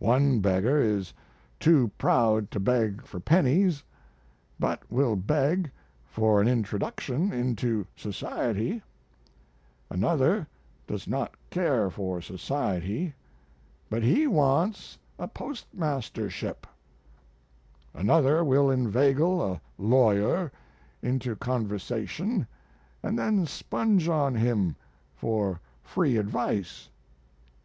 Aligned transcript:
One 0.00 0.40
beggar 0.40 0.80
is 0.80 1.12
too 1.60 1.92
proud 1.98 2.50
to 2.50 2.58
beg 2.58 3.06
for 3.06 3.20
pennies, 3.20 3.84
but 4.58 4.82
will 4.90 5.14
beg 5.14 5.70
for 6.04 6.40
an 6.40 6.48
introduction 6.48 7.32
into 7.32 7.86
society; 7.94 8.82
another 9.88 10.48
does 10.88 11.06
not 11.06 11.36
care 11.50 11.90
for 11.90 12.20
society, 12.20 13.14
but 13.88 14.02
he 14.02 14.26
wants 14.26 14.98
a 15.16 15.28
postmastership; 15.28 16.66
another 17.94 18.42
will 18.42 18.70
inveigle 18.72 19.40
a 19.40 19.60
lawyer 19.78 20.50
into 21.02 21.36
conversation 21.36 22.48
and 23.00 23.16
then 23.16 23.46
sponge 23.46 24.08
on 24.08 24.34
him 24.34 24.74
for 25.14 25.60
free 25.84 26.16
advice. 26.16 26.88